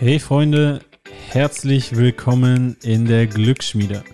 Hey 0.00 0.20
Freunde, 0.20 0.78
herzlich 1.28 1.96
willkommen 1.96 2.76
in 2.84 3.04
der 3.04 3.26
Glücksschmiede. 3.26 4.04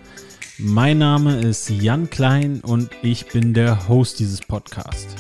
Mein 0.57 0.97
Name 0.97 1.37
ist 1.37 1.69
Jan 1.69 2.09
Klein 2.09 2.61
und 2.63 2.89
ich 3.03 3.27
bin 3.27 3.53
der 3.53 3.87
Host 3.87 4.19
dieses 4.19 4.41
Podcasts. 4.41 5.15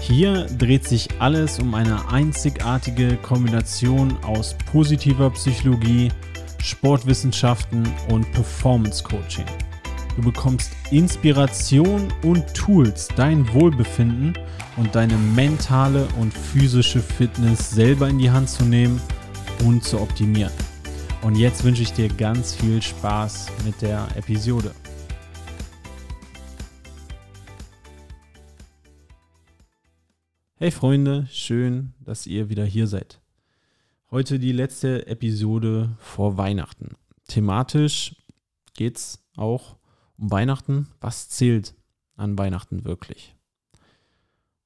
Hier 0.00 0.46
dreht 0.58 0.88
sich 0.88 1.08
alles 1.20 1.60
um 1.60 1.72
eine 1.76 2.10
einzigartige 2.10 3.16
Kombination 3.18 4.16
aus 4.24 4.56
positiver 4.72 5.30
Psychologie, 5.30 6.08
Sportwissenschaften 6.60 7.88
und 8.08 8.28
Performance 8.32 9.04
Coaching. 9.04 9.46
Du 10.16 10.22
bekommst 10.22 10.72
Inspiration 10.90 12.12
und 12.24 12.52
Tools, 12.54 13.06
dein 13.14 13.54
Wohlbefinden 13.54 14.36
und 14.76 14.96
deine 14.96 15.16
mentale 15.16 16.08
und 16.18 16.34
physische 16.34 16.98
Fitness 16.98 17.70
selber 17.70 18.08
in 18.08 18.18
die 18.18 18.32
Hand 18.32 18.50
zu 18.50 18.64
nehmen– 18.64 19.00
und 19.64 19.84
zu 19.84 20.00
optimieren. 20.00 20.52
Und 21.22 21.36
jetzt 21.36 21.62
wünsche 21.62 21.82
ich 21.82 21.92
dir 21.92 22.08
ganz 22.08 22.54
viel 22.54 22.82
Spaß 22.82 23.48
mit 23.64 23.80
der 23.80 24.08
Episode. 24.16 24.74
Hey 30.56 30.70
Freunde, 30.70 31.26
schön, 31.30 31.92
dass 32.00 32.26
ihr 32.26 32.48
wieder 32.48 32.64
hier 32.64 32.86
seid. 32.86 33.20
Heute 34.10 34.38
die 34.38 34.52
letzte 34.52 35.06
Episode 35.06 35.96
vor 35.98 36.36
Weihnachten. 36.36 36.96
Thematisch 37.28 38.16
geht 38.74 38.96
es 38.96 39.24
auch 39.36 39.76
um 40.18 40.30
Weihnachten. 40.30 40.88
Was 41.00 41.28
zählt 41.28 41.74
an 42.16 42.36
Weihnachten 42.36 42.84
wirklich? 42.84 43.36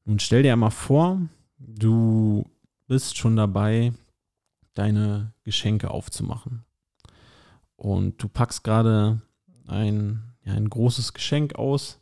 Nun 0.05 0.19
stell 0.19 0.43
dir 0.43 0.53
einmal 0.53 0.71
vor, 0.71 1.21
du 1.59 2.45
bist 2.87 3.17
schon 3.17 3.37
dabei, 3.37 3.93
deine 4.79 5.33
Geschenke 5.45 5.91
aufzumachen. 5.91 6.65
Und 7.77 8.23
du 8.23 8.29
packst 8.29 8.65
gerade 8.65 9.21
ein, 9.67 10.23
ja, 10.45 10.55
ein 10.55 10.71
großes 10.71 11.13
Geschenk 11.13 11.57
aus 11.57 11.99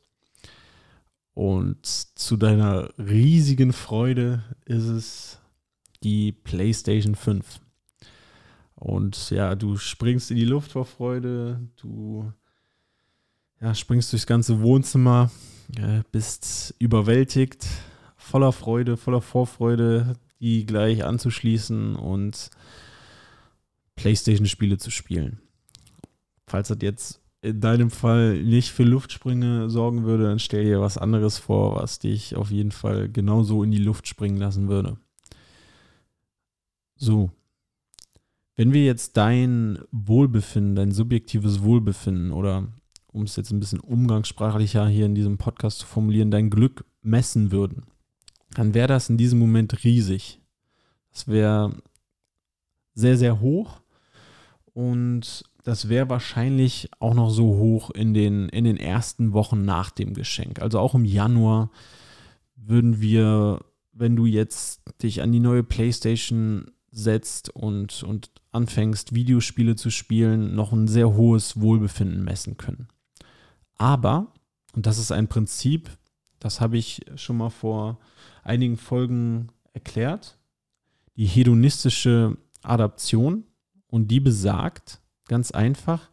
und 1.34 1.84
zu 1.84 2.36
deiner 2.36 2.90
riesigen 2.96 3.72
Freude 3.72 4.44
ist 4.64 4.84
es 4.84 5.38
die 6.04 6.30
PlayStation 6.30 7.16
5. 7.16 7.60
Und 8.76 9.30
ja, 9.30 9.54
du 9.56 9.76
springst 9.76 10.30
in 10.30 10.36
die 10.36 10.44
Luft 10.44 10.72
vor 10.72 10.84
Freude, 10.84 11.60
du 11.76 12.32
ja, 13.60 13.74
springst 13.74 14.12
durchs 14.12 14.26
ganze 14.26 14.60
Wohnzimmer, 14.60 15.30
äh, 15.76 16.02
bist 16.12 16.74
überwältigt, 16.78 17.66
voller 18.16 18.52
Freude, 18.52 18.96
voller 18.96 19.20
Vorfreude, 19.20 20.14
die 20.40 20.66
gleich 20.66 21.04
anzuschließen 21.04 21.96
und 21.96 22.50
PlayStation-Spiele 23.96 24.78
zu 24.78 24.90
spielen. 24.90 25.40
Falls 26.46 26.68
das 26.68 26.78
jetzt 26.82 27.20
in 27.42 27.60
deinem 27.60 27.90
Fall 27.90 28.42
nicht 28.42 28.70
für 28.70 28.84
Luftsprünge 28.84 29.68
sorgen 29.68 30.04
würde, 30.04 30.24
dann 30.24 30.38
stell 30.38 30.64
dir 30.64 30.80
was 30.80 30.98
anderes 30.98 31.38
vor, 31.38 31.76
was 31.76 31.98
dich 31.98 32.36
auf 32.36 32.50
jeden 32.50 32.72
Fall 32.72 33.08
genauso 33.08 33.62
in 33.62 33.70
die 33.70 33.78
Luft 33.78 34.08
springen 34.08 34.38
lassen 34.38 34.68
würde. 34.68 34.96
So. 36.96 37.30
Wenn 38.56 38.72
wir 38.72 38.84
jetzt 38.84 39.16
dein 39.16 39.80
Wohlbefinden, 39.90 40.76
dein 40.76 40.92
subjektives 40.92 41.62
Wohlbefinden 41.62 42.30
oder 42.30 42.68
um 43.08 43.24
es 43.24 43.36
jetzt 43.36 43.50
ein 43.50 43.60
bisschen 43.60 43.80
umgangssprachlicher 43.80 44.86
hier 44.88 45.06
in 45.06 45.14
diesem 45.14 45.36
Podcast 45.36 45.80
zu 45.80 45.86
formulieren, 45.86 46.30
dein 46.30 46.50
Glück 46.50 46.84
messen 47.02 47.52
würden, 47.52 47.84
dann 48.54 48.74
wäre 48.74 48.88
das 48.88 49.10
in 49.10 49.16
diesem 49.16 49.38
Moment 49.38 49.84
riesig. 49.84 50.40
Das 51.12 51.28
wäre 51.28 51.74
sehr, 52.94 53.16
sehr 53.16 53.40
hoch 53.40 53.80
und 54.72 55.44
das 55.64 55.88
wäre 55.88 56.10
wahrscheinlich 56.10 56.90
auch 57.00 57.14
noch 57.14 57.30
so 57.30 57.56
hoch 57.56 57.90
in 57.90 58.12
den, 58.12 58.48
in 58.50 58.64
den 58.64 58.76
ersten 58.76 59.32
Wochen 59.32 59.64
nach 59.64 59.90
dem 59.90 60.12
Geschenk. 60.14 60.60
Also 60.60 60.78
auch 60.78 60.94
im 60.94 61.04
Januar 61.04 61.70
würden 62.56 63.00
wir, 63.00 63.60
wenn 63.92 64.14
du 64.14 64.26
jetzt 64.26 64.82
dich 65.02 65.22
an 65.22 65.32
die 65.32 65.40
neue 65.40 65.62
PlayStation 65.62 66.70
setzt 66.90 67.48
und, 67.48 68.02
und 68.02 68.30
anfängst, 68.52 69.14
Videospiele 69.14 69.74
zu 69.74 69.90
spielen, 69.90 70.54
noch 70.54 70.72
ein 70.72 70.86
sehr 70.86 71.14
hohes 71.14 71.60
Wohlbefinden 71.60 72.22
messen 72.22 72.56
können. 72.56 72.88
Aber, 73.76 74.32
und 74.74 74.86
das 74.86 74.98
ist 74.98 75.12
ein 75.12 75.28
Prinzip, 75.28 75.90
das 76.44 76.60
habe 76.60 76.76
ich 76.76 77.00
schon 77.16 77.38
mal 77.38 77.48
vor 77.48 77.98
einigen 78.42 78.76
Folgen 78.76 79.48
erklärt, 79.72 80.38
die 81.16 81.24
hedonistische 81.24 82.36
Adaption. 82.62 83.44
Und 83.86 84.08
die 84.08 84.20
besagt 84.20 85.00
ganz 85.26 85.52
einfach, 85.52 86.10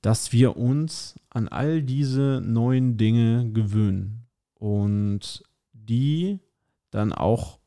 dass 0.00 0.32
wir 0.32 0.56
uns 0.56 1.16
an 1.30 1.48
all 1.48 1.82
diese 1.82 2.40
neuen 2.40 2.98
Dinge 2.98 3.50
gewöhnen. 3.50 4.28
Und 4.54 5.42
die 5.72 6.38
dann 6.92 7.12
auch, 7.12 7.58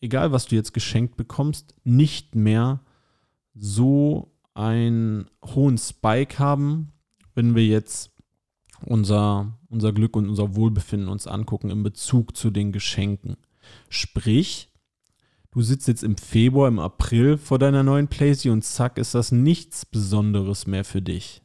egal 0.00 0.32
was 0.32 0.46
du 0.46 0.56
jetzt 0.56 0.74
geschenkt 0.74 1.16
bekommst, 1.16 1.76
nicht 1.84 2.34
mehr 2.34 2.80
so 3.54 4.34
einen 4.54 5.30
hohen 5.44 5.78
Spike 5.78 6.40
haben, 6.40 6.90
wenn 7.36 7.54
wir 7.54 7.66
jetzt 7.66 8.10
unser, 8.84 9.58
unser 9.68 9.92
Glück 9.92 10.16
und 10.16 10.28
unser 10.28 10.54
Wohlbefinden 10.56 11.08
uns 11.08 11.26
angucken 11.26 11.70
in 11.70 11.82
Bezug 11.82 12.36
zu 12.36 12.50
den 12.50 12.72
Geschenken. 12.72 13.36
Sprich, 13.88 14.68
du 15.50 15.62
sitzt 15.62 15.88
jetzt 15.88 16.02
im 16.02 16.16
Februar, 16.16 16.68
im 16.68 16.78
April 16.78 17.36
vor 17.38 17.58
deiner 17.58 17.82
neuen 17.82 18.08
Playsee 18.08 18.50
und 18.50 18.64
zack, 18.64 18.98
ist 18.98 19.14
das 19.14 19.32
nichts 19.32 19.84
Besonderes 19.86 20.66
mehr 20.66 20.84
für 20.84 21.02
dich. 21.02 21.42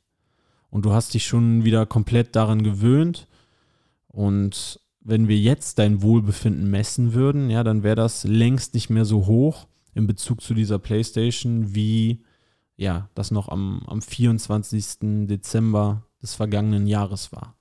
Und 0.69 0.85
du 0.85 0.91
hast 0.91 1.13
dich 1.13 1.25
schon 1.25 1.63
wieder 1.63 1.85
komplett 1.85 2.35
daran 2.35 2.63
gewöhnt. 2.63 3.27
Und 4.07 4.79
wenn 5.01 5.27
wir 5.27 5.37
jetzt 5.37 5.79
dein 5.79 6.01
Wohlbefinden 6.01 6.69
messen 6.69 7.13
würden, 7.13 7.49
ja, 7.49 7.63
dann 7.63 7.83
wäre 7.83 7.95
das 7.95 8.23
längst 8.23 8.73
nicht 8.73 8.89
mehr 8.89 9.05
so 9.05 9.25
hoch 9.25 9.67
in 9.93 10.07
Bezug 10.07 10.41
zu 10.41 10.53
dieser 10.53 10.79
Playstation, 10.79 11.73
wie 11.75 12.23
ja, 12.77 13.09
das 13.15 13.31
noch 13.31 13.47
am, 13.47 13.83
am 13.87 14.01
24. 14.01 15.27
Dezember 15.27 16.03
des 16.25 16.33
vergangenen 16.33 16.87
Jahres 16.87 17.31
war. 17.31 17.55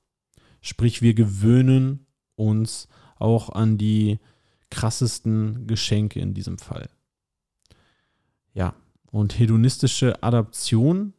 Sprich, 0.63 1.03
wir 1.03 1.13
gewöhnen 1.13 2.07
uns 2.35 2.89
auch 3.17 3.51
an 3.51 3.77
die 3.77 4.19
krassesten 4.71 5.67
Geschenke 5.67 6.19
in 6.19 6.33
diesem 6.33 6.57
Fall. 6.57 6.89
Ja, 8.55 8.75
und 9.11 9.39
hedonistische 9.39 10.23
Adaption 10.23 11.13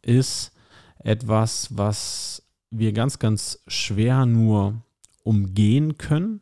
ist 0.00 0.52
etwas, 0.98 1.76
was 1.76 2.42
wir 2.70 2.92
ganz, 2.92 3.18
ganz 3.18 3.62
schwer 3.66 4.24
nur 4.24 4.82
umgehen 5.24 5.98
können. 5.98 6.40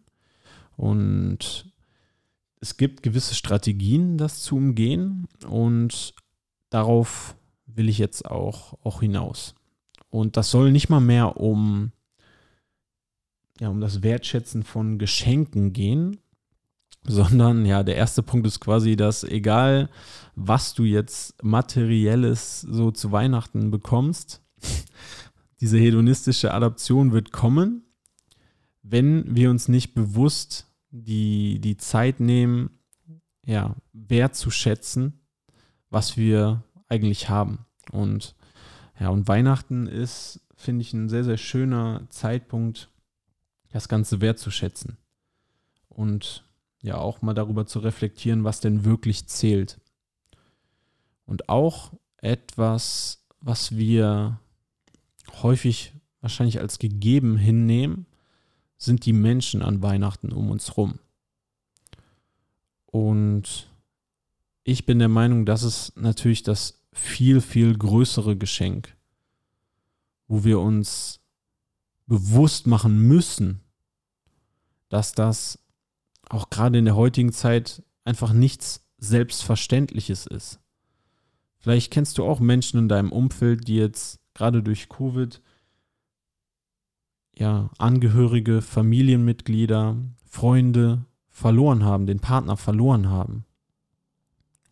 Und 0.76 1.72
es 2.60 2.76
gibt 2.76 3.02
gewisse 3.02 3.34
Strategien, 3.34 4.16
das 4.16 4.42
zu 4.42 4.56
umgehen. 4.56 5.26
Und 5.48 6.14
darauf 6.70 7.36
will 7.66 7.88
ich 7.88 7.98
jetzt 7.98 8.24
auch, 8.24 8.78
auch 8.84 9.00
hinaus. 9.00 9.56
Und 10.14 10.36
das 10.36 10.52
soll 10.52 10.70
nicht 10.70 10.90
mal 10.90 11.00
mehr 11.00 11.38
um 11.38 11.90
ja, 13.58 13.68
um 13.68 13.80
das 13.80 14.04
Wertschätzen 14.04 14.62
von 14.62 14.96
Geschenken 14.96 15.72
gehen, 15.72 16.20
sondern 17.02 17.66
ja, 17.66 17.82
der 17.82 17.96
erste 17.96 18.22
Punkt 18.22 18.46
ist 18.46 18.60
quasi, 18.60 18.94
dass 18.94 19.24
egal, 19.24 19.90
was 20.36 20.72
du 20.74 20.84
jetzt 20.84 21.42
materielles 21.42 22.60
so 22.60 22.92
zu 22.92 23.10
Weihnachten 23.10 23.72
bekommst, 23.72 24.40
diese 25.60 25.78
hedonistische 25.78 26.54
Adaption 26.54 27.10
wird 27.10 27.32
kommen, 27.32 27.82
wenn 28.84 29.34
wir 29.34 29.50
uns 29.50 29.66
nicht 29.66 29.94
bewusst 29.94 30.68
die, 30.90 31.58
die 31.58 31.76
Zeit 31.76 32.20
nehmen, 32.20 32.70
ja, 33.44 33.74
wertzuschätzen, 33.92 35.26
was 35.90 36.16
wir 36.16 36.62
eigentlich 36.86 37.28
haben. 37.28 37.66
Und 37.90 38.36
ja, 38.98 39.08
und 39.08 39.26
Weihnachten 39.28 39.86
ist, 39.86 40.40
finde 40.54 40.82
ich, 40.82 40.92
ein 40.92 41.08
sehr, 41.08 41.24
sehr 41.24 41.36
schöner 41.36 42.02
Zeitpunkt, 42.10 42.90
das 43.70 43.88
Ganze 43.88 44.20
wertzuschätzen 44.20 44.98
und 45.88 46.44
ja 46.80 46.96
auch 46.98 47.22
mal 47.22 47.34
darüber 47.34 47.66
zu 47.66 47.80
reflektieren, 47.80 48.44
was 48.44 48.60
denn 48.60 48.84
wirklich 48.84 49.26
zählt. 49.26 49.80
Und 51.26 51.48
auch 51.48 51.92
etwas, 52.18 53.24
was 53.40 53.76
wir 53.76 54.38
häufig 55.42 55.92
wahrscheinlich 56.20 56.60
als 56.60 56.78
gegeben 56.78 57.36
hinnehmen, 57.36 58.06
sind 58.76 59.06
die 59.06 59.12
Menschen 59.12 59.62
an 59.62 59.82
Weihnachten 59.82 60.32
um 60.32 60.50
uns 60.50 60.76
rum. 60.76 60.98
Und 62.86 63.68
ich 64.62 64.86
bin 64.86 64.98
der 64.98 65.08
Meinung, 65.08 65.46
das 65.46 65.62
ist 65.62 65.96
natürlich 65.96 66.42
das 66.42 66.83
viel, 66.94 67.40
viel 67.40 67.76
größere 67.76 68.36
Geschenk, 68.36 68.96
wo 70.28 70.44
wir 70.44 70.60
uns 70.60 71.20
bewusst 72.06 72.66
machen 72.66 72.98
müssen, 73.00 73.60
dass 74.88 75.12
das 75.12 75.58
auch 76.28 76.50
gerade 76.50 76.78
in 76.78 76.84
der 76.84 76.96
heutigen 76.96 77.32
Zeit 77.32 77.82
einfach 78.04 78.32
nichts 78.32 78.86
Selbstverständliches 78.98 80.26
ist. 80.26 80.60
Vielleicht 81.58 81.92
kennst 81.92 82.18
du 82.18 82.24
auch 82.24 82.40
Menschen 82.40 82.78
in 82.78 82.88
deinem 82.88 83.10
Umfeld, 83.10 83.66
die 83.68 83.76
jetzt 83.76 84.20
gerade 84.34 84.62
durch 84.62 84.88
Covid 84.88 85.42
ja, 87.36 87.70
Angehörige, 87.78 88.62
Familienmitglieder, 88.62 89.96
Freunde 90.24 91.04
verloren 91.28 91.84
haben, 91.84 92.06
den 92.06 92.20
Partner 92.20 92.56
verloren 92.56 93.08
haben. 93.08 93.44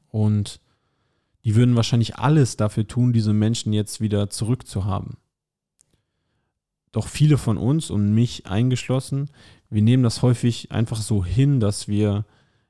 Und 0.09 0.61
die 1.45 1.55
würden 1.57 1.77
wahrscheinlich 1.77 2.17
alles 2.17 2.57
dafür 2.57 2.87
tun, 2.87 3.13
diese 3.13 3.33
Menschen 3.33 3.73
jetzt 3.73 4.01
wieder 4.01 4.31
zurückzuhaben. 4.31 5.17
Doch 6.93 7.09
viele 7.09 7.39
von 7.39 7.57
uns 7.57 7.91
und 7.91 8.15
mich 8.15 8.47
eingeschlossen, 8.47 9.31
wir 9.71 9.83
nehmen 9.83 10.03
das 10.03 10.21
häufig 10.21 10.71
einfach 10.71 10.99
so 10.99 11.25
hin, 11.25 11.59
dass 11.59 11.89
wir 11.89 12.27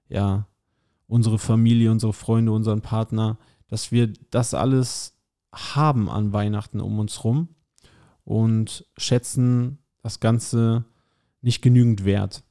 ja 0.08 0.46
unsere 1.08 1.38
Familie, 1.38 1.90
unsere 1.90 2.12
Freunde, 2.12 2.52
unseren 2.52 2.80
Partner, 2.80 3.38
dass 3.66 3.90
wir 3.90 4.12
das 4.30 4.54
alles 4.54 5.18
haben 5.52 6.08
an 6.08 6.32
Weihnachten 6.32 6.80
um 6.80 7.00
uns 7.00 7.24
rum 7.24 7.48
und 8.24 8.86
schätzen 8.96 9.78
das 10.02 10.20
Ganze 10.20 10.84
nicht 11.40 11.60
genügend 11.60 12.04
wert. 12.04 12.44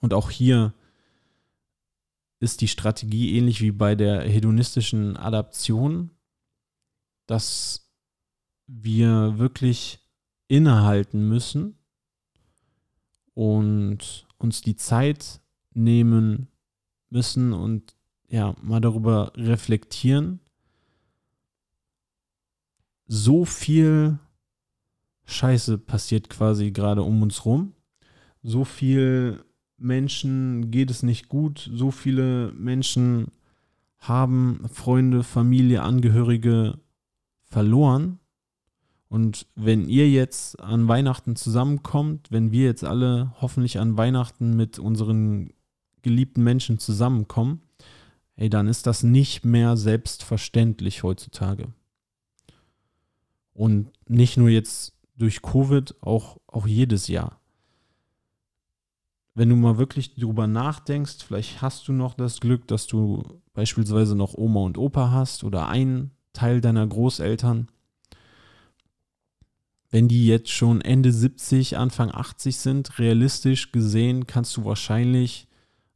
Und 0.00 0.12
auch 0.12 0.30
hier 0.30 0.74
ist 2.40 2.62
die 2.62 2.68
Strategie 2.68 3.36
ähnlich 3.36 3.60
wie 3.60 3.70
bei 3.70 3.94
der 3.94 4.22
hedonistischen 4.22 5.16
Adaption, 5.16 6.10
dass 7.26 7.92
wir 8.66 9.38
wirklich 9.38 10.00
innehalten 10.48 11.28
müssen 11.28 11.78
und 13.34 14.26
uns 14.38 14.62
die 14.62 14.76
Zeit 14.76 15.40
nehmen 15.74 16.48
müssen 17.10 17.52
und 17.52 17.94
ja, 18.28 18.54
mal 18.62 18.80
darüber 18.80 19.32
reflektieren. 19.36 20.40
So 23.06 23.44
viel 23.44 24.18
Scheiße 25.24 25.78
passiert 25.78 26.30
quasi 26.30 26.70
gerade 26.70 27.02
um 27.02 27.22
uns 27.22 27.44
rum. 27.44 27.74
So 28.42 28.64
viel 28.64 29.44
Menschen 29.80 30.70
geht 30.70 30.90
es 30.90 31.02
nicht 31.02 31.28
gut. 31.28 31.70
So 31.72 31.90
viele 31.90 32.52
Menschen 32.52 33.28
haben 33.98 34.62
Freunde, 34.72 35.22
Familie, 35.22 35.82
Angehörige 35.82 36.78
verloren. 37.44 38.18
Und 39.08 39.46
wenn 39.56 39.88
ihr 39.88 40.08
jetzt 40.08 40.60
an 40.60 40.86
Weihnachten 40.86 41.34
zusammenkommt, 41.34 42.30
wenn 42.30 42.52
wir 42.52 42.66
jetzt 42.66 42.84
alle 42.84 43.34
hoffentlich 43.40 43.78
an 43.78 43.96
Weihnachten 43.96 44.56
mit 44.56 44.78
unseren 44.78 45.52
geliebten 46.02 46.44
Menschen 46.44 46.78
zusammenkommen, 46.78 47.62
ey, 48.36 48.48
dann 48.48 48.68
ist 48.68 48.86
das 48.86 49.02
nicht 49.02 49.44
mehr 49.44 49.76
selbstverständlich 49.76 51.02
heutzutage. 51.02 51.68
Und 53.52 53.90
nicht 54.06 54.36
nur 54.36 54.48
jetzt 54.48 54.94
durch 55.16 55.42
Covid, 55.42 55.94
auch, 56.02 56.38
auch 56.46 56.66
jedes 56.66 57.08
Jahr 57.08 57.39
wenn 59.34 59.48
du 59.48 59.56
mal 59.56 59.78
wirklich 59.78 60.14
drüber 60.14 60.46
nachdenkst, 60.46 61.24
vielleicht 61.26 61.62
hast 61.62 61.88
du 61.88 61.92
noch 61.92 62.14
das 62.14 62.40
Glück, 62.40 62.66
dass 62.66 62.86
du 62.86 63.22
beispielsweise 63.54 64.16
noch 64.16 64.34
Oma 64.34 64.60
und 64.60 64.78
Opa 64.78 65.10
hast 65.10 65.44
oder 65.44 65.68
einen 65.68 66.10
Teil 66.32 66.60
deiner 66.60 66.86
Großeltern. 66.86 67.68
Wenn 69.90 70.08
die 70.08 70.26
jetzt 70.26 70.50
schon 70.50 70.80
Ende 70.80 71.12
70, 71.12 71.76
Anfang 71.76 72.12
80 72.12 72.56
sind, 72.56 72.98
realistisch 72.98 73.72
gesehen, 73.72 74.26
kannst 74.26 74.56
du 74.56 74.64
wahrscheinlich 74.64 75.48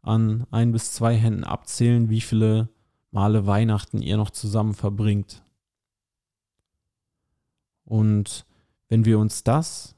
an 0.02 0.46
ein 0.50 0.72
bis 0.72 0.92
zwei 0.92 1.14
Händen 1.16 1.44
abzählen, 1.44 2.10
wie 2.10 2.20
viele 2.20 2.68
Male 3.10 3.46
Weihnachten 3.46 4.02
ihr 4.02 4.16
noch 4.16 4.30
zusammen 4.30 4.74
verbringt. 4.74 5.44
Und 7.84 8.44
wenn 8.88 9.04
wir 9.04 9.18
uns 9.18 9.44
das 9.44 9.94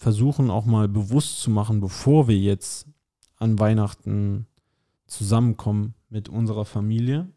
versuchen 0.00 0.50
auch 0.50 0.64
mal 0.64 0.88
bewusst 0.88 1.40
zu 1.42 1.50
machen, 1.50 1.80
bevor 1.82 2.26
wir 2.26 2.38
jetzt 2.38 2.88
an 3.36 3.58
Weihnachten 3.58 4.46
zusammenkommen 5.06 5.94
mit 6.08 6.30
unserer 6.30 6.64
Familie, 6.64 7.28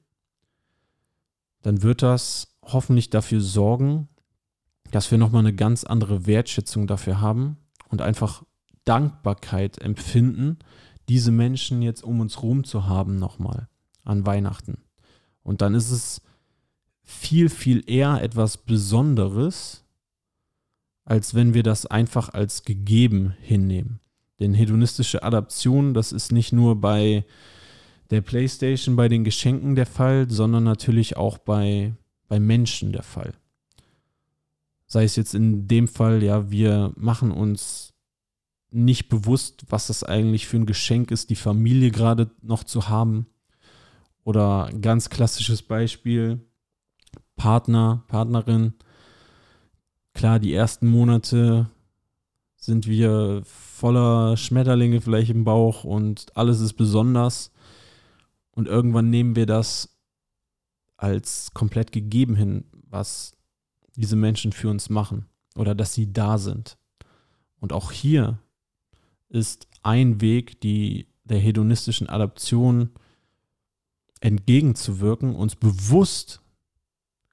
dann 1.62 1.84
wird 1.84 2.02
das 2.02 2.56
hoffentlich 2.64 3.10
dafür 3.10 3.42
sorgen, 3.42 4.08
dass 4.92 5.12
wir 5.12 5.18
nochmal 5.18 5.42
eine 5.42 5.54
ganz 5.54 5.84
andere 5.84 6.26
Wertschätzung 6.26 6.88
dafür 6.88 7.20
haben 7.20 7.58
und 7.90 8.02
einfach 8.02 8.44
Dankbarkeit 8.86 9.80
empfinden, 9.80 10.60
diese 11.10 11.32
Menschen 11.32 11.82
jetzt 11.82 12.02
um 12.02 12.22
uns 12.22 12.42
rum 12.44 12.64
zu 12.64 12.88
haben 12.88 13.20
nochmal 13.20 13.68
an 14.06 14.26
Weihnachten. 14.26 14.78
Und 15.42 15.62
dann 15.62 15.76
ist 15.76 15.92
es 15.92 16.22
viel, 17.04 17.50
viel 17.50 17.84
eher 17.90 18.22
etwas 18.22 18.56
Besonderes, 18.56 19.83
als 21.06 21.36
wenn 21.36 21.54
wir 21.54 21.64
das 21.64 21.86
einfach 21.86 22.34
als 22.34 22.64
gegeben 22.64 23.36
hinnehmen. 23.42 24.00
Denn 24.40 24.54
hedonistische 24.54 25.24
Adaption, 25.24 25.94
das 25.94 26.12
ist 26.12 26.32
nicht 26.32 26.54
nur 26.54 26.80
bei 26.80 27.26
der 28.10 28.22
PlayStation, 28.22 28.96
bei 28.96 29.08
den 29.08 29.24
Geschenken 29.24 29.76
der 29.76 29.86
Fall, 29.86 30.30
sondern 30.30 30.64
natürlich 30.64 31.18
auch 31.18 31.38
bei, 31.38 31.94
bei 32.28 32.40
Menschen 32.40 32.92
der 32.92 33.04
Fall. 33.04 33.34
Sei 34.86 35.04
es 35.04 35.16
jetzt 35.16 35.34
in 35.34 35.68
dem 35.68 35.88
Fall, 35.88 36.22
ja, 36.22 36.52
wir 36.52 36.94
machen 36.96 37.32
uns 37.32 37.94
nicht 38.72 39.08
bewusst, 39.08 39.66
was 39.70 39.88
das 39.88 40.04
eigentlich 40.04 40.48
für 40.48 40.58
ein 40.58 40.66
Geschenk 40.66 41.12
ist, 41.12 41.30
die 41.30 41.36
Familie 41.36 41.92
gerade 41.92 42.32
noch 42.42 42.64
zu 42.64 42.90
haben. 42.90 43.28
Oder 44.24 44.70
ganz 44.82 45.10
klassisches 45.10 45.62
Beispiel, 45.62 46.40
Partner, 47.36 48.04
Partnerin, 48.08 48.74
Klar, 50.14 50.40
die 50.40 50.54
ersten 50.54 50.88
Monate 50.88 51.70
sind 52.56 52.88
wir 52.88 53.42
voller 53.46 54.38
Schmetterlinge 54.38 55.02
vielleicht 55.02 55.32
im 55.32 55.44
Bauch 55.44 55.84
und 55.84 56.36
alles 56.36 56.62
ist 56.62 56.74
besonders. 56.74 57.52
Und 58.52 58.68
irgendwann 58.68 59.10
nehmen 59.10 59.36
wir 59.36 59.46
das 59.46 59.90
als 60.96 61.54
komplett 61.54 61.92
gegeben 61.92 62.36
hin, 62.36 62.66
was 62.90 63.36
diese 63.96 64.16
Menschen 64.16 64.52
für 64.52 64.70
uns 64.70 64.90
machen 64.90 65.26
oder 65.56 65.76
dass 65.76 65.94
sie 65.94 66.14
da 66.14 66.38
sind. 66.38 66.78
Und 67.60 67.74
auch 67.74 67.92
hier 67.92 68.40
ist 69.30 69.68
ein 69.82 70.22
Weg, 70.22 70.62
die 70.62 71.08
der 71.26 71.40
hedonistischen 71.40 72.08
Adaption 72.08 72.92
entgegenzuwirken, 74.22 75.36
uns 75.36 75.56
bewusst 75.56 76.42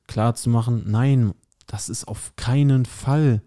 klarzumachen, 0.06 0.90
nein, 0.90 1.34
das 1.70 1.88
ist 1.88 2.08
auf 2.08 2.34
keinen 2.34 2.84
Fall 2.84 3.42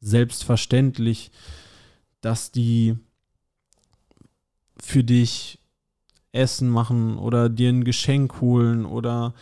selbstverständlich, 0.00 1.30
dass 2.20 2.50
die 2.50 2.96
für 4.80 5.04
dich 5.04 5.60
Essen 6.32 6.68
machen 6.68 7.18
oder 7.18 7.48
dir 7.48 7.68
ein 7.68 7.84
Geschenk 7.84 8.40
holen 8.40 8.84
oder 8.84 9.32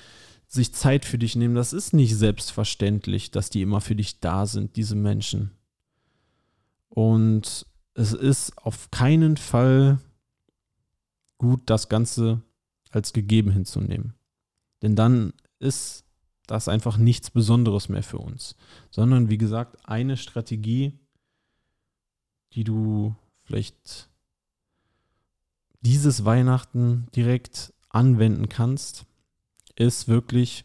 sich 0.49 0.75
Zeit 0.75 1.07
für 1.07 1.17
dich 1.17 1.35
nehmen. 1.35 1.55
Das 1.55 1.73
ist 1.73 1.95
nicht 1.95 2.15
selbstverständlich, 2.15 3.31
dass 3.31 3.49
die 3.49 3.62
immer 3.62 3.81
für 3.81 3.95
dich 3.95 4.21
da 4.21 4.45
sind, 4.45 4.77
diese 4.77 4.97
Menschen. 4.97 5.53
Und 6.91 7.65
es 7.95 8.12
ist 8.12 8.59
auf 8.59 8.91
keinen 8.91 9.39
Fall 9.39 9.99
gut, 11.39 11.62
das 11.65 11.89
Ganze 11.89 12.43
als 12.91 13.15
gegeben 13.15 13.50
hinzunehmen. 13.50 14.12
Denn 14.83 14.95
dann 14.95 15.33
ist 15.59 16.05
das 16.50 16.64
ist 16.64 16.69
einfach 16.69 16.97
nichts 16.97 17.30
Besonderes 17.30 17.88
mehr 17.88 18.02
für 18.02 18.19
uns, 18.19 18.57
sondern 18.90 19.30
wie 19.30 19.38
gesagt, 19.38 19.76
eine 19.88 20.16
Strategie, 20.16 20.99
die 22.54 22.64
du 22.64 23.14
vielleicht 23.45 24.09
dieses 25.80 26.25
Weihnachten 26.25 27.07
direkt 27.14 27.73
anwenden 27.88 28.49
kannst, 28.49 29.07
ist 29.76 30.09
wirklich, 30.09 30.64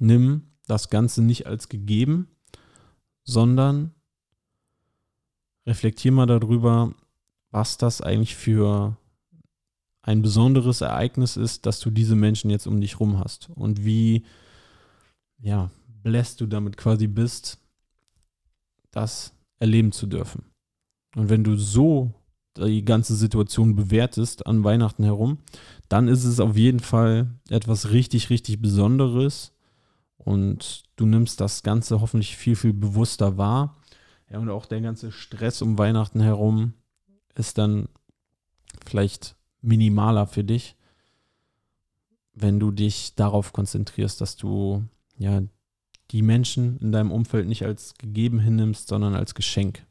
nimm 0.00 0.50
das 0.66 0.90
Ganze 0.90 1.22
nicht 1.22 1.46
als 1.46 1.68
gegeben, 1.68 2.28
sondern 3.22 3.94
reflektier 5.66 6.10
mal 6.10 6.26
darüber, 6.26 6.92
was 7.52 7.78
das 7.78 8.00
eigentlich 8.00 8.34
für 8.34 8.96
ein 10.02 10.20
besonderes 10.20 10.80
Ereignis 10.80 11.36
ist, 11.36 11.64
dass 11.64 11.78
du 11.78 11.90
diese 11.90 12.16
Menschen 12.16 12.50
jetzt 12.50 12.66
um 12.66 12.80
dich 12.80 12.98
rum 12.98 13.20
hast. 13.20 13.50
Und 13.54 13.84
wie 13.84 14.24
ja, 15.38 15.70
bläst 16.02 16.40
du 16.40 16.46
damit 16.46 16.76
quasi 16.76 17.06
bist, 17.06 17.58
das 18.90 19.34
erleben 19.58 19.92
zu 19.92 20.06
dürfen. 20.06 20.44
Und 21.14 21.28
wenn 21.28 21.44
du 21.44 21.56
so 21.56 22.12
die 22.56 22.84
ganze 22.84 23.14
Situation 23.14 23.76
bewertest 23.76 24.46
an 24.46 24.64
Weihnachten 24.64 25.04
herum, 25.04 25.38
dann 25.88 26.08
ist 26.08 26.24
es 26.24 26.40
auf 26.40 26.56
jeden 26.56 26.80
Fall 26.80 27.30
etwas 27.50 27.90
richtig, 27.90 28.30
richtig 28.30 28.60
Besonderes 28.60 29.52
und 30.16 30.84
du 30.96 31.06
nimmst 31.06 31.40
das 31.40 31.62
Ganze 31.62 32.00
hoffentlich 32.00 32.36
viel, 32.36 32.56
viel 32.56 32.72
bewusster 32.72 33.36
wahr. 33.36 33.76
Ja, 34.30 34.38
und 34.38 34.48
auch 34.50 34.66
der 34.66 34.80
ganze 34.80 35.12
Stress 35.12 35.62
um 35.62 35.78
Weihnachten 35.78 36.20
herum 36.20 36.72
ist 37.34 37.58
dann 37.58 37.88
vielleicht 38.84 39.36
minimaler 39.60 40.26
für 40.26 40.44
dich, 40.44 40.76
wenn 42.34 42.58
du 42.58 42.70
dich 42.70 43.14
darauf 43.14 43.52
konzentrierst, 43.52 44.20
dass 44.20 44.36
du 44.36 44.84
ja 45.18 45.42
die 46.10 46.22
Menschen 46.22 46.78
in 46.78 46.92
deinem 46.92 47.10
Umfeld 47.10 47.48
nicht 47.48 47.64
als 47.64 47.94
gegeben 47.94 48.38
hinnimmst, 48.38 48.88
sondern 48.88 49.14
als 49.14 49.34
Geschenk. 49.34 49.84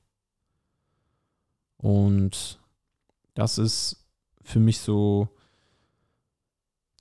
Und 1.77 2.59
das 3.33 3.57
ist 3.57 4.07
für 4.41 4.59
mich 4.59 4.79
so 4.79 5.29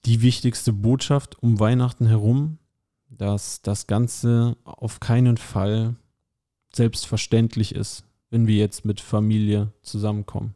die 0.04 0.20
wichtigste 0.22 0.72
Botschaft 0.72 1.42
um 1.42 1.60
Weihnachten 1.60 2.06
herum, 2.06 2.58
dass 3.08 3.62
das 3.62 3.86
Ganze 3.86 4.56
auf 4.64 5.00
keinen 5.00 5.36
Fall 5.36 5.94
selbstverständlich 6.74 7.74
ist, 7.74 8.04
wenn 8.30 8.46
wir 8.46 8.56
jetzt 8.56 8.84
mit 8.84 9.00
Familie 9.00 9.72
zusammenkommen. 9.82 10.54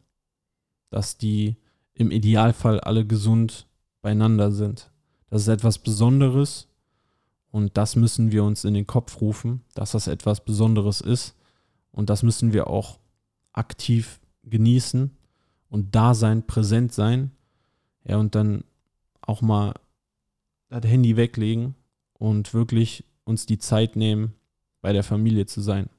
Dass 0.89 1.17
die 1.17 1.55
im 1.93 2.11
Idealfall 2.11 2.79
alle 2.79 3.05
gesund 3.05 3.67
beieinander 4.01 4.51
sind. 4.51 4.91
Das 5.29 5.43
ist 5.43 5.47
etwas 5.47 5.79
Besonderes 5.79 6.68
und 7.51 7.77
das 7.77 7.95
müssen 7.95 8.31
wir 8.31 8.43
uns 8.43 8.63
in 8.63 8.73
den 8.73 8.87
Kopf 8.87 9.21
rufen, 9.21 9.63
dass 9.73 9.91
das 9.91 10.07
etwas 10.07 10.43
Besonderes 10.43 11.01
ist 11.01 11.35
und 11.91 12.09
das 12.09 12.23
müssen 12.23 12.53
wir 12.53 12.67
auch 12.67 12.99
aktiv 13.53 14.19
genießen 14.43 15.15
und 15.69 15.95
da 15.95 16.13
sein, 16.13 16.45
präsent 16.45 16.93
sein. 16.93 17.31
Ja, 18.03 18.17
und 18.17 18.35
dann 18.35 18.63
auch 19.21 19.41
mal 19.41 19.73
das 20.69 20.85
Handy 20.85 21.17
weglegen 21.17 21.75
und 22.13 22.53
wirklich 22.53 23.03
uns 23.23 23.45
die 23.45 23.59
Zeit 23.59 23.95
nehmen, 23.95 24.33
bei 24.81 24.93
der 24.93 25.03
Familie 25.03 25.45
zu 25.45 25.61
sein 25.61 25.89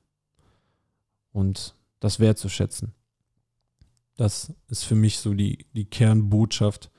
und 1.33 1.75
das 2.01 2.19
wertzuschätzen. 2.19 2.95
Das 4.17 4.53
ist 4.69 4.85
für 4.85 4.95
mich 4.95 5.19
so 5.19 5.35
die, 5.35 5.67
die 5.75 5.85
Kernbotschaft 5.85 6.91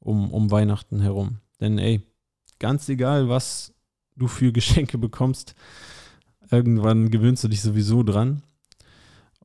um, 0.00 0.32
um 0.32 0.50
Weihnachten 0.50 1.00
herum. 1.00 1.40
Denn 1.60 1.78
ey, 1.78 2.02
ganz 2.58 2.88
egal, 2.88 3.28
was 3.28 3.73
du 4.16 4.28
für 4.28 4.52
Geschenke 4.52 4.98
bekommst, 4.98 5.54
irgendwann 6.50 7.10
gewöhnst 7.10 7.44
du 7.44 7.48
dich 7.48 7.62
sowieso 7.62 8.02
dran. 8.02 8.42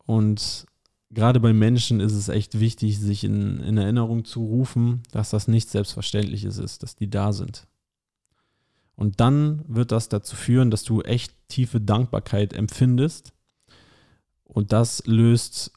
Und 0.06 0.66
gerade 1.12 1.40
bei 1.40 1.54
Menschen 1.54 2.00
ist 2.00 2.14
es 2.14 2.30
echt 2.30 2.60
wichtig, 2.60 3.00
sich 3.00 3.24
in, 3.24 3.60
in 3.60 3.78
Erinnerung 3.78 4.26
zu 4.26 4.44
rufen, 4.44 5.04
dass 5.12 5.30
das 5.30 5.48
nicht 5.48 5.70
Selbstverständliches 5.70 6.58
ist, 6.58 6.84
dass 6.84 6.96
die 6.96 7.10
da 7.10 7.34
sind. 7.34 7.68
Und 8.96 9.22
dann 9.22 9.64
wird 9.68 9.92
das 9.92 10.10
dazu 10.10 10.36
führen, 10.36 10.72
dass 10.72 10.84
du 10.84 11.02
echt 11.02 11.34
tiefe 11.48 11.80
Dankbarkeit 11.80 12.54
empfindest. 12.54 13.34
Und 14.44 14.74
das 14.74 15.04
löst, 15.06 15.72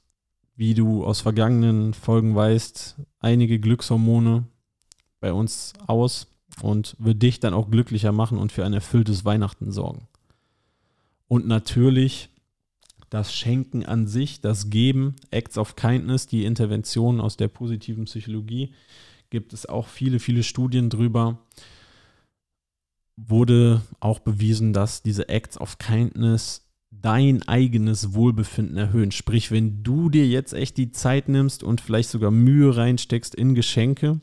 wie 0.56 0.74
du 0.74 1.04
aus 1.04 1.20
vergangenen 1.20 1.94
Folgen 1.94 2.34
weißt, 2.34 2.96
einige 3.20 3.60
Glückshormone 3.60 4.46
bei 5.20 5.32
uns 5.32 5.72
aus 5.86 6.31
und 6.60 6.96
wird 6.98 7.22
dich 7.22 7.40
dann 7.40 7.54
auch 7.54 7.70
glücklicher 7.70 8.12
machen 8.12 8.38
und 8.38 8.52
für 8.52 8.64
ein 8.64 8.72
erfülltes 8.72 9.24
Weihnachten 9.24 9.70
sorgen. 9.72 10.08
Und 11.28 11.46
natürlich 11.46 12.28
das 13.08 13.34
Schenken 13.34 13.84
an 13.84 14.06
sich, 14.06 14.40
das 14.40 14.70
Geben, 14.70 15.16
Acts 15.30 15.58
of 15.58 15.76
Kindness, 15.76 16.26
die 16.26 16.44
Intervention 16.44 17.20
aus 17.20 17.36
der 17.36 17.48
positiven 17.48 18.04
Psychologie, 18.04 18.74
gibt 19.30 19.52
es 19.52 19.66
auch 19.66 19.88
viele, 19.88 20.18
viele 20.18 20.42
Studien 20.42 20.90
drüber 20.90 21.38
wurde 23.16 23.82
auch 24.00 24.18
bewiesen, 24.18 24.72
dass 24.72 25.02
diese 25.02 25.28
Acts 25.28 25.60
of 25.60 25.78
Kindness 25.78 26.68
dein 26.90 27.42
eigenes 27.48 28.14
Wohlbefinden 28.14 28.76
erhöhen. 28.76 29.12
Sprich, 29.12 29.50
wenn 29.50 29.82
du 29.82 30.10
dir 30.10 30.26
jetzt 30.26 30.52
echt 30.52 30.76
die 30.76 30.92
Zeit 30.92 31.28
nimmst 31.28 31.62
und 31.62 31.80
vielleicht 31.80 32.10
sogar 32.10 32.30
Mühe 32.30 32.76
reinsteckst 32.76 33.34
in 33.34 33.54
Geschenke 33.54 34.20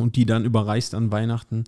und 0.00 0.16
die 0.16 0.26
dann 0.26 0.44
überreichst 0.44 0.94
an 0.94 1.12
Weihnachten, 1.12 1.64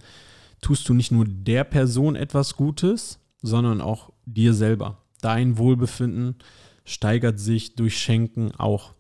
tust 0.61 0.89
du 0.89 0.95
nicht 0.95 1.12
nur 1.12 1.27
der 1.27 1.65
Person 1.65 2.17
etwas 2.17 2.57
Gutes, 2.57 3.19
sondern 3.43 3.81
auch 3.81 4.11
dir 4.25 4.55
selber. 4.55 4.99
Dein 5.21 5.59
Wohlbefinden 5.59 6.37
steigert 6.85 7.39
sich 7.39 7.75
durch 7.75 7.99
Schenken 7.99 8.53
auch. 8.53 8.95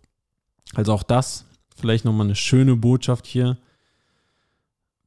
Also 0.74 0.92
auch 0.92 1.02
das, 1.02 1.46
vielleicht 1.76 2.04
nochmal 2.04 2.26
eine 2.26 2.36
schöne 2.36 2.76
Botschaft 2.76 3.26
hier. 3.26 3.58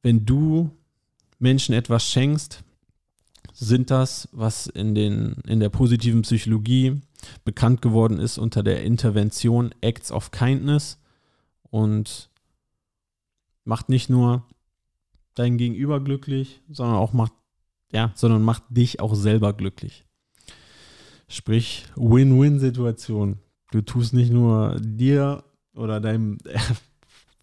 Wenn 0.02 0.26
du 0.26 0.70
Menschen 1.38 1.74
etwas 1.74 2.08
schenkst, 2.08 2.62
sind 3.52 3.90
das, 3.90 4.28
was 4.32 4.66
in, 4.66 4.94
den, 4.94 5.36
in 5.46 5.60
der 5.60 5.70
positiven 5.70 6.22
Psychologie 6.22 7.00
bekannt 7.44 7.80
geworden 7.80 8.18
ist 8.18 8.38
unter 8.38 8.62
der 8.62 8.82
Intervention 8.82 9.74
Acts 9.80 10.12
of 10.12 10.30
Kindness 10.30 10.98
und 11.70 12.28
macht 13.66 13.88
nicht 13.88 14.08
nur 14.08 14.46
dein 15.34 15.58
Gegenüber 15.58 16.00
glücklich, 16.00 16.62
sondern 16.70 16.96
auch 16.96 17.12
macht, 17.12 17.32
ja, 17.92 18.12
sondern 18.14 18.42
macht 18.42 18.62
dich 18.70 19.00
auch 19.00 19.14
selber 19.14 19.52
glücklich. 19.52 20.06
Sprich, 21.28 21.84
Win-Win-Situation. 21.96 23.38
Du 23.72 23.82
tust 23.82 24.14
nicht 24.14 24.32
nur 24.32 24.76
dir 24.80 25.44
oder 25.74 26.00
deinem 26.00 26.38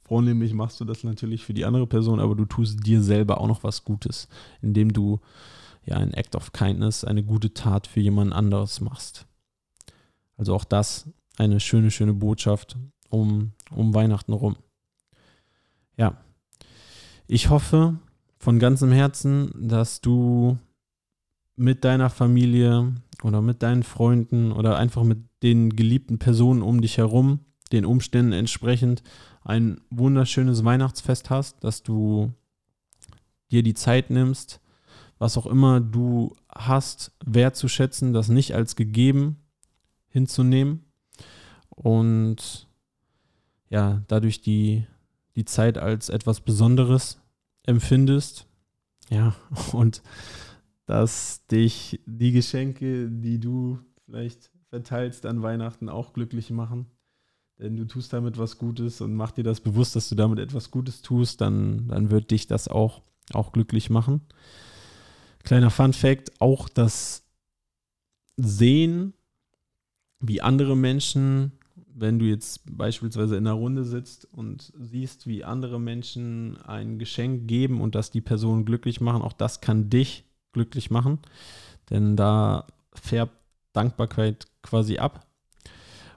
Vornehmlich 0.06 0.54
machst 0.54 0.82
du 0.82 0.86
das 0.86 1.04
natürlich 1.04 1.46
für 1.46 1.54
die 1.54 1.64
andere 1.64 1.88
Person, 1.88 2.20
aber 2.20 2.36
du 2.36 2.46
tust 2.46 2.86
dir 2.86 3.02
selber 3.02 3.40
auch 3.40 3.48
noch 3.48 3.64
was 3.64 3.86
Gutes, 3.86 4.28
indem 4.62 4.92
du 4.92 5.22
ja 5.86 5.96
ein 5.96 6.14
Act 6.14 6.36
of 6.36 6.52
Kindness, 6.52 7.06
eine 7.06 7.24
gute 7.24 7.54
Tat 7.54 7.88
für 7.88 8.02
jemand 8.02 8.34
anderes 8.34 8.82
machst. 8.82 9.26
Also 10.36 10.54
auch 10.54 10.66
das 10.66 11.10
eine 11.38 11.60
schöne, 11.60 11.90
schöne 11.90 12.14
Botschaft 12.14 12.78
um, 13.10 13.54
um 13.72 13.94
Weihnachten 13.94 14.34
rum. 14.34 14.58
Ja, 15.98 16.18
ich 17.28 17.50
hoffe 17.50 18.00
von 18.38 18.60
ganzem 18.60 18.92
Herzen, 18.92 19.52
dass 19.56 20.02
du 20.02 20.58
mit 21.56 21.84
deiner 21.86 22.10
Familie 22.10 22.94
oder 23.24 23.42
mit 23.42 23.64
deinen 23.64 23.84
Freunden 23.84 24.52
oder 24.52 24.78
einfach 24.78 25.04
mit 25.04 25.20
den 25.44 25.76
geliebten 25.76 26.20
Personen 26.20 26.62
um 26.62 26.82
dich 26.82 26.98
herum, 26.98 27.40
den 27.72 27.86
Umständen 27.86 28.34
entsprechend, 28.34 29.04
ein 29.44 29.82
wunderschönes 29.90 30.64
Weihnachtsfest 30.64 31.30
hast, 31.30 31.64
dass 31.64 31.84
du 31.84 32.34
dir 33.52 33.64
die 33.64 33.74
Zeit 33.74 34.10
nimmst, 34.10 34.62
was 35.20 35.38
auch 35.38 35.46
immer 35.46 35.80
du 35.80 36.36
hast, 36.50 37.12
wertzuschätzen, 37.26 38.14
das 38.14 38.30
nicht 38.30 38.56
als 38.56 38.76
gegeben 38.76 39.38
hinzunehmen. 40.08 40.86
Und 41.70 42.68
ja, 43.70 44.04
dadurch 44.08 44.42
die, 44.42 44.86
die 45.36 45.46
Zeit 45.46 45.78
als 45.78 46.10
etwas 46.10 46.42
Besonderes 46.42 47.20
empfindest. 47.64 48.48
Ja, 49.10 49.36
und 49.74 50.02
dass 50.86 51.46
dich 51.48 52.02
die 52.06 52.32
Geschenke, 52.32 53.10
die 53.10 53.40
du 53.40 53.80
vielleicht 54.06 54.52
verteilst 54.70 55.26
an 55.26 55.42
Weihnachten, 55.42 55.90
auch 55.90 56.14
glücklich 56.14 56.50
machen 56.50 56.88
denn 57.60 57.78
du 57.78 57.86
tust 57.86 58.12
damit 58.14 58.38
was 58.38 58.58
Gutes 58.58 59.02
und 59.02 59.14
mach 59.16 59.32
dir 59.32 59.44
das 59.44 59.62
bewusst, 59.62 59.96
dass 59.96 60.10
du 60.10 60.16
damit 60.16 60.40
etwas 60.40 60.72
Gutes 60.72 61.02
tust, 61.02 61.42
dann, 61.42 61.88
dann 61.88 62.12
wird 62.12 62.32
dich 62.32 62.48
das 62.48 62.68
auch, 62.68 63.02
auch 63.32 63.52
glücklich 63.52 63.90
machen. 63.90 64.22
Kleiner 65.44 65.70
Fun 65.70 65.94
fact, 65.94 66.42
auch 66.42 66.70
das 66.70 67.26
Sehen, 68.36 69.14
wie 70.20 70.42
andere 70.42 70.76
Menschen, 70.76 71.54
wenn 71.96 72.20
du 72.20 72.26
jetzt 72.26 72.62
beispielsweise 72.78 73.38
in 73.38 73.48
einer 73.48 73.56
Runde 73.56 73.84
sitzt 73.84 74.26
und 74.32 74.72
siehst, 74.80 75.28
wie 75.28 75.44
andere 75.44 75.80
Menschen 75.80 76.58
ein 76.62 77.00
Geschenk 77.00 77.48
geben 77.48 77.82
und 77.82 77.96
das 77.96 78.12
die 78.12 78.22
Person 78.22 78.66
glücklich 78.66 79.02
machen, 79.02 79.22
auch 79.22 79.34
das 79.34 79.62
kann 79.62 79.90
dich 79.90 80.26
glücklich 80.52 80.92
machen, 80.92 81.20
denn 81.90 82.16
da 82.16 82.68
färbt 82.94 83.38
Dankbarkeit 83.74 84.48
quasi 84.62 84.98
ab 84.98 85.26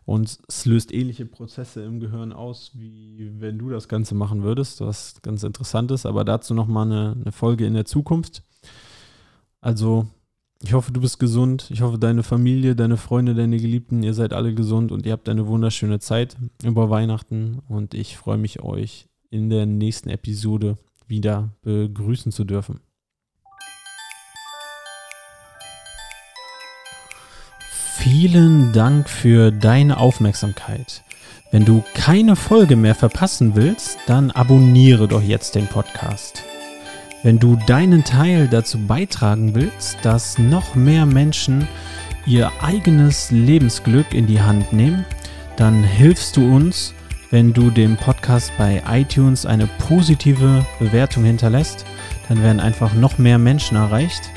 und 0.07 0.39
es 0.47 0.65
löst 0.67 0.95
ähnliche 0.95 1.27
Prozesse 1.27 1.83
im 1.83 1.99
Gehirn 1.99 2.33
aus, 2.33 2.71
wie 2.75 3.29
wenn 3.41 3.59
du 3.59 3.71
das 3.71 3.89
Ganze 3.89 4.15
machen 4.15 4.45
würdest, 4.45 4.81
was 4.81 5.21
ganz 5.21 5.43
interessant 5.43 5.91
ist. 5.91 6.07
Aber 6.07 6.25
dazu 6.25 6.55
nochmal 6.55 6.87
eine, 6.87 7.17
eine 7.21 7.33
Folge 7.33 7.67
in 7.67 7.75
der 7.75 7.87
Zukunft. 7.87 8.45
Also, 9.61 10.07
ich 10.63 10.73
hoffe, 10.73 10.93
du 10.93 11.01
bist 11.01 11.19
gesund. 11.19 11.69
Ich 11.71 11.83
hoffe, 11.83 11.99
deine 11.99 12.23
Familie, 12.23 12.75
deine 12.75 12.97
Freunde, 12.97 13.35
deine 13.35 13.59
Geliebten, 13.59 14.03
ihr 14.03 14.15
seid 14.15 14.33
alle 14.33 14.55
gesund 14.55 14.91
und 14.91 15.07
ihr 15.07 15.13
habt 15.13 15.29
eine 15.29 15.47
wunderschöne 15.47 15.99
Zeit 15.99 16.37
über 16.65 16.91
Weihnachten. 16.91 17.61
Und 17.69 17.95
ich 17.95 18.17
freue 18.17 18.39
mich, 18.39 18.63
euch 18.63 19.07
in 19.31 19.51
der 19.51 19.67
nächsten 19.67 20.09
Episode 20.09 20.77
wieder 21.07 21.51
begrüßen 21.63 22.33
zu 22.33 22.45
dürfen. 22.45 22.81
Vielen 27.99 28.73
Dank 28.73 29.09
für 29.09 29.51
deine 29.51 29.99
Aufmerksamkeit. 29.99 31.03
Wenn 31.51 31.65
du 31.65 31.83
keine 31.95 32.37
Folge 32.37 32.77
mehr 32.77 32.95
verpassen 32.95 33.57
willst, 33.57 33.99
dann 34.07 34.31
abonniere 34.31 35.09
doch 35.09 35.23
jetzt 35.23 35.55
den 35.55 35.67
Podcast. 35.67 36.45
Wenn 37.27 37.41
du 37.41 37.59
deinen 37.67 38.05
Teil 38.05 38.47
dazu 38.47 38.79
beitragen 38.79 39.57
willst, 39.57 39.99
dass 40.03 40.39
noch 40.39 40.77
mehr 40.77 41.07
Menschen 41.07 41.67
ihr 42.25 42.53
eigenes 42.63 43.33
Lebensglück 43.33 44.15
in 44.15 44.29
die 44.29 44.41
Hand 44.41 44.73
nehmen, 44.73 45.05
dann 45.57 45.83
hilfst 45.83 46.37
du 46.37 46.55
uns, 46.55 46.95
wenn 47.33 47.53
du 47.53 47.73
dem 47.73 47.97
Podcast 47.97 48.53
bei 48.57 48.81
iTunes 48.89 49.45
eine 49.45 49.67
positive 49.89 50.65
Bewertung 50.79 51.25
hinterlässt. 51.25 51.85
Dann 52.29 52.45
werden 52.45 52.61
einfach 52.61 52.95
noch 52.95 53.19
mehr 53.19 53.39
Menschen 53.39 53.77
erreicht. 53.77 54.31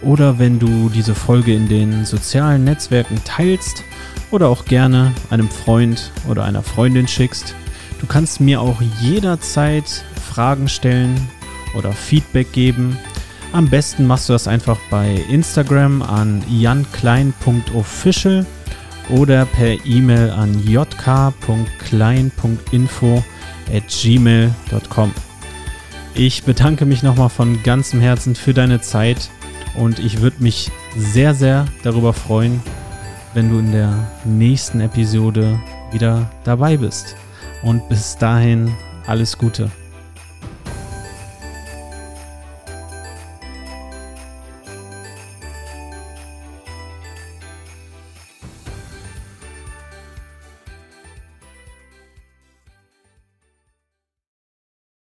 Oder 0.00 0.38
wenn 0.38 0.58
du 0.58 0.88
diese 0.88 1.14
Folge 1.14 1.54
in 1.54 1.68
den 1.68 2.06
sozialen 2.06 2.64
Netzwerken 2.64 3.20
teilst 3.26 3.84
oder 4.30 4.48
auch 4.48 4.64
gerne 4.64 5.12
einem 5.28 5.50
Freund 5.50 6.10
oder 6.26 6.44
einer 6.44 6.62
Freundin 6.62 7.06
schickst. 7.06 7.54
Du 8.00 8.06
kannst 8.06 8.40
mir 8.40 8.62
auch 8.62 8.80
jederzeit 9.02 10.02
Fragen 10.30 10.66
stellen 10.66 11.28
oder 11.74 11.92
Feedback 11.92 12.52
geben. 12.52 12.98
Am 13.52 13.68
besten 13.68 14.06
machst 14.06 14.28
du 14.28 14.32
das 14.32 14.48
einfach 14.48 14.78
bei 14.90 15.22
Instagram 15.28 16.02
an 16.02 16.42
janklein.official 16.48 18.46
oder 19.10 19.44
per 19.46 19.84
E-Mail 19.84 20.30
an 20.30 20.62
jk.klein.info 20.66 23.24
at 23.72 23.84
gmail.com. 23.88 25.12
Ich 26.14 26.44
bedanke 26.44 26.84
mich 26.84 27.02
nochmal 27.02 27.30
von 27.30 27.62
ganzem 27.62 28.00
Herzen 28.00 28.34
für 28.34 28.54
deine 28.54 28.80
Zeit 28.80 29.30
und 29.74 29.98
ich 29.98 30.20
würde 30.20 30.42
mich 30.42 30.70
sehr, 30.96 31.34
sehr 31.34 31.66
darüber 31.82 32.12
freuen, 32.12 32.60
wenn 33.34 33.50
du 33.50 33.58
in 33.58 33.72
der 33.72 33.92
nächsten 34.24 34.80
Episode 34.80 35.58
wieder 35.90 36.30
dabei 36.44 36.76
bist. 36.76 37.16
Und 37.62 37.88
bis 37.88 38.16
dahin 38.16 38.74
alles 39.06 39.38
Gute. 39.38 39.70